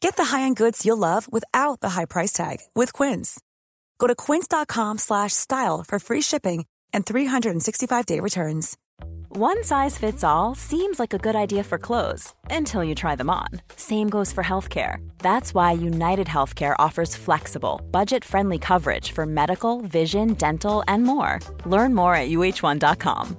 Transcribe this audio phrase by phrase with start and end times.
[0.00, 3.40] Get the high-end goods you'll love without the high price tag with Quince.
[3.98, 8.76] Go to quince.com slash style for free shipping and 365-day returns.
[9.28, 13.28] One size fits all seems like a good idea for clothes until you try them
[13.28, 13.48] on.
[13.76, 15.06] Same goes for healthcare.
[15.18, 21.40] That's why United Healthcare offers flexible, budget-friendly coverage for medical, vision, dental, and more.
[21.66, 23.36] Learn more at uh1.com.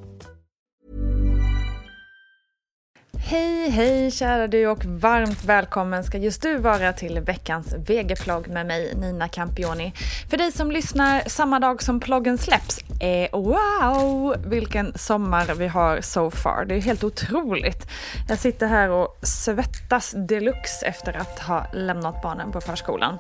[3.30, 8.66] Hej, hej kära du och varmt välkommen ska just du vara till veckans vegeplogg med
[8.66, 9.94] mig Nina Campioni.
[10.30, 16.02] För dig som lyssnar samma dag som ploggen släpps, eh, wow vilken sommar vi har
[16.02, 16.66] so far.
[16.66, 17.88] Det är helt otroligt.
[18.30, 23.18] Jag sitter här och svettas deluxe efter att ha lämnat barnen på förskolan.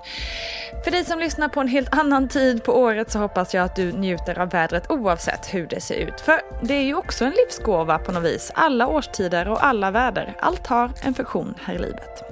[0.84, 3.76] För dig som lyssnar på en helt annan tid på året så hoppas jag att
[3.76, 6.22] du njuter av vädret oavsett hur det ser ut.
[6.22, 8.52] För det är ju också en livsgåva på något vis.
[8.56, 10.36] Alla årstider och alla väder.
[10.40, 12.24] Allt har en funktion här i livet.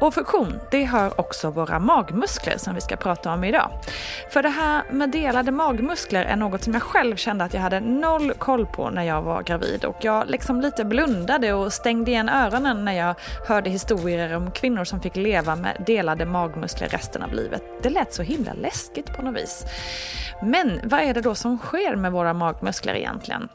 [0.00, 3.70] Och funktion, det har också våra magmuskler som vi ska prata om idag.
[4.30, 7.80] För det här med delade magmuskler är något som jag själv kände att jag hade
[7.80, 12.28] noll koll på när jag var gravid och jag liksom lite blundade och stängde igen
[12.28, 13.14] öronen när jag
[13.48, 17.62] hörde historier om kvinnor som fick leva med delade magmuskler resten av livet.
[17.82, 19.64] Det lät så himla läskigt på något vis.
[20.42, 23.48] Men vad är det då som sker med våra magmuskler egentligen?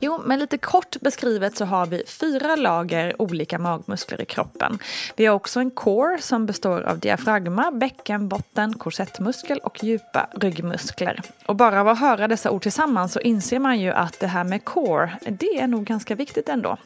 [0.00, 4.78] Jo, men lite kort beskrivet så har vi fyra lager olika magmuskler i kroppen.
[5.16, 11.20] Vi har också en core som består av diafragma, bäckenbotten, korsettmuskel och djupa ryggmuskler.
[11.46, 14.44] Och bara av att höra dessa ord tillsammans så inser man ju att det här
[14.44, 16.76] med core, det är nog ganska viktigt ändå.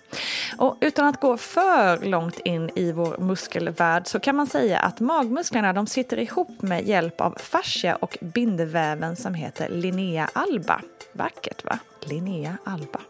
[0.59, 5.01] Och utan att gå för långt in i vår muskelvärld så kan man säga att
[5.01, 10.81] magmusklerna de sitter ihop med hjälp av fascia och bindväven som heter linea alba.
[11.13, 11.79] Vackert va?
[12.07, 13.01] Linnea alba.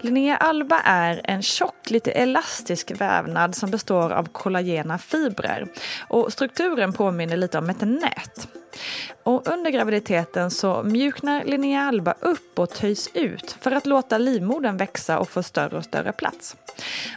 [0.00, 5.68] Linnea alba är en tjock, lite elastisk vävnad som består av kollagena fibrer.
[6.08, 8.48] Och strukturen påminner lite om ett nät.
[9.22, 14.76] Och under graviditeten så mjuknar Linnea alba upp och töjs ut för att låta livmodern
[14.76, 16.56] växa och få större och större plats.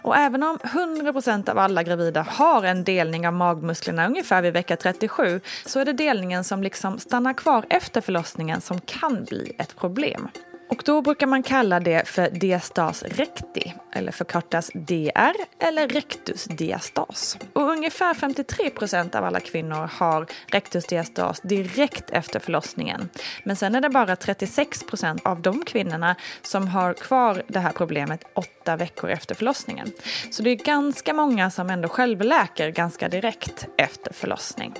[0.02, 4.78] Och även om 100% av alla gravida har en delning av magmusklerna ungefär vid vecka
[4.78, 9.76] 37 så är det delningen som liksom stannar kvar efter förlossningen som kan bli ett
[9.76, 10.28] problem.
[10.72, 17.38] Och då brukar man kalla det för diastas recti, eller förkortas DR, eller rectus diastas.
[17.54, 23.10] Och ungefär 53 procent av alla kvinnor har rectus diastas direkt efter förlossningen.
[23.44, 27.72] Men sen är det bara 36 procent av de kvinnorna som har kvar det här
[27.72, 29.92] problemet åtta veckor efter förlossningen.
[30.32, 34.74] Så det är ganska många som ändå självläker ganska direkt efter förlossning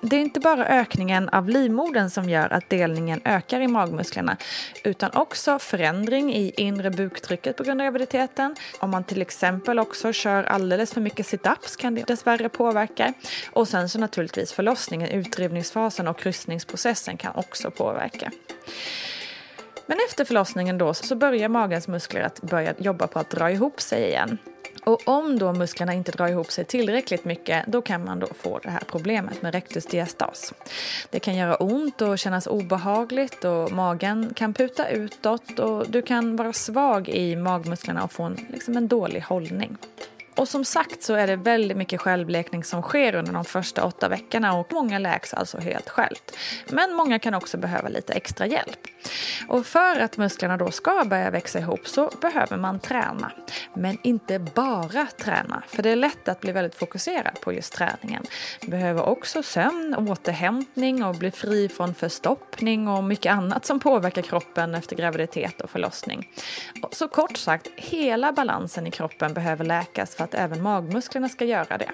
[0.00, 4.36] det är inte bara ökningen av livmodern som gör att delningen ökar i magmusklerna
[4.84, 8.56] utan också förändring i inre buktrycket på grund av graviditeten.
[8.78, 13.12] Om man till exempel också kör alldeles för mycket sit-ups kan det dessvärre påverka.
[13.52, 18.30] Och sen så naturligtvis förlossningen, utdrivningsfasen och kryssningsprocessen kan också påverka.
[19.86, 23.80] Men efter förlossningen då så börjar magens muskler att börja jobba på att dra ihop
[23.80, 24.38] sig igen.
[24.88, 28.58] Och om då musklerna inte drar ihop sig tillräckligt mycket då kan man då få
[28.58, 30.54] det här problemet med rektusdiastas.
[31.10, 36.36] Det kan göra ont och kännas obehagligt och magen kan puta utåt och du kan
[36.36, 39.76] vara svag i magmusklerna och få en, liksom en dålig hållning.
[40.38, 44.08] Och som sagt så är det väldigt mycket självläkning som sker under de första åtta
[44.08, 46.36] veckorna och många läks alltså helt självt.
[46.68, 48.78] Men många kan också behöva lite extra hjälp.
[49.48, 53.32] Och för att musklerna då ska börja växa ihop så behöver man träna.
[53.74, 58.22] Men inte bara träna, för det är lätt att bli väldigt fokuserad på just träningen.
[58.60, 64.22] Man behöver också sömn, återhämtning och bli fri från förstoppning och mycket annat som påverkar
[64.22, 66.28] kroppen efter graviditet och förlossning.
[66.90, 71.78] Så kort sagt, hela balansen i kroppen behöver läkas för att även magmusklerna ska göra
[71.78, 71.90] det.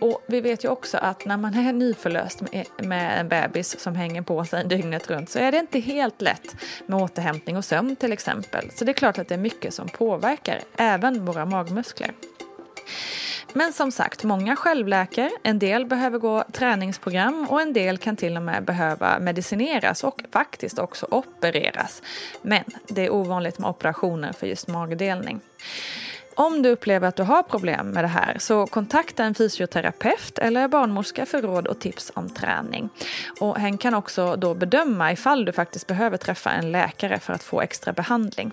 [0.00, 2.42] Och vi vet ju också att när man är nyförlöst
[2.78, 6.56] med en bebis som hänger på sig dygnet runt så är det inte helt lätt
[6.86, 8.70] med återhämtning och sömn till exempel.
[8.74, 12.12] Så det är klart att det är mycket som påverkar även våra magmuskler.
[13.52, 18.36] Men som sagt, många självläker, en del behöver gå träningsprogram och en del kan till
[18.36, 22.02] och med behöva medicineras och faktiskt också opereras.
[22.42, 25.40] Men det är ovanligt med operationer för just magdelning.
[26.38, 30.68] Om du upplever att du har problem med det här så kontakta en fysioterapeut eller
[30.68, 32.88] barnmorska för råd och tips om träning.
[33.40, 37.42] Och hen kan också då bedöma ifall du faktiskt behöver träffa en läkare för att
[37.42, 38.52] få extra behandling.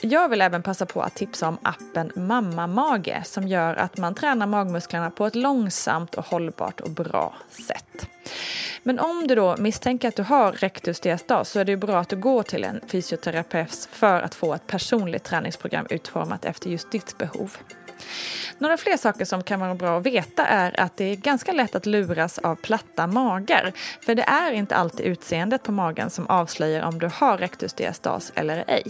[0.00, 4.14] Jag vill även passa på att tipsa om appen Mamma Mage som gör att man
[4.14, 8.08] tränar magmusklerna på ett långsamt och hållbart och bra sätt.
[8.82, 12.08] Men om du då misstänker att du har rectus diastas så är det bra att
[12.08, 17.18] du går till en fysioterapeut för att få ett personligt träningsprogram utformat efter just ditt
[17.18, 17.56] behov.
[18.58, 21.74] Några fler saker som kan vara bra att veta är att det är ganska lätt
[21.74, 23.72] att luras av platta magar.
[24.00, 28.32] För det är inte alltid utseendet på magen som avslöjar om du har rectus diastas
[28.34, 28.84] eller ej.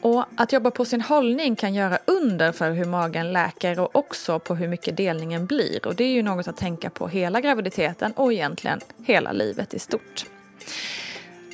[0.00, 4.38] Och att jobba på sin hållning kan göra under för hur magen läker och också
[4.38, 5.86] på hur mycket delningen blir.
[5.86, 9.78] Och det är ju något att tänka på hela graviditeten och egentligen hela livet i
[9.78, 10.26] stort.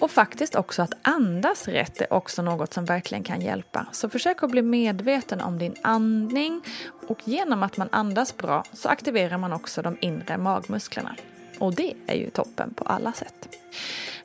[0.00, 3.86] Och faktiskt också att andas rätt är också något som verkligen kan hjälpa.
[3.92, 6.62] Så försök att bli medveten om din andning
[7.08, 11.14] och genom att man andas bra så aktiverar man också de inre magmusklerna.
[11.62, 13.48] Och det är ju toppen på alla sätt.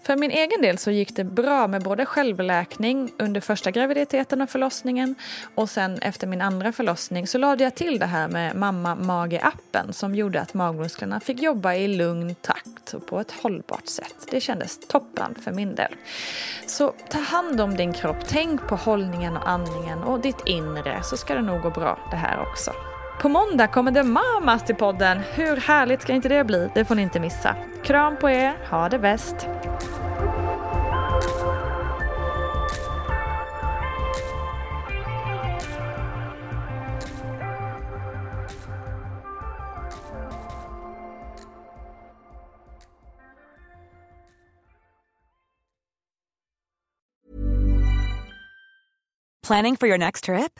[0.02, 4.50] För min egen del så gick det bra med både självläkning under första graviditeten och
[4.50, 5.16] förlossningen
[5.56, 9.92] och sen efter min andra förlossning så lade jag till det här med mamma mage-appen
[9.92, 14.28] som gjorde att magmusklerna fick jobba i lugn takt och på ett hållbart sätt.
[14.32, 15.96] Det kändes toppen för min del.
[16.68, 21.18] Så ta hand om din kropp, tänk på hållningen och andningen och ditt inre så
[21.18, 22.72] ska det nog gå bra det här också.
[23.22, 25.20] På måndag kommer The Mamas till podden.
[25.20, 26.70] Hur härligt ska inte det bli?
[26.76, 27.56] Det får ni inte missa.
[27.84, 29.36] Kram på er, ha det bäst!
[49.48, 50.60] Planning for your next trip?